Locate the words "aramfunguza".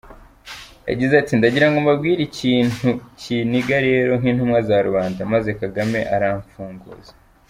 6.15-7.11